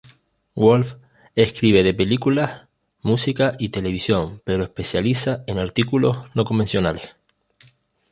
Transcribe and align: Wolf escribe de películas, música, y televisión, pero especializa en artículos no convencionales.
Wolf 0.55 0.95
escribe 1.35 1.83
de 1.83 1.93
películas, 1.93 2.65
música, 3.03 3.55
y 3.59 3.69
televisión, 3.69 4.41
pero 4.43 4.63
especializa 4.63 5.43
en 5.45 5.59
artículos 5.59 6.17
no 6.33 6.41
convencionales. 6.41 7.15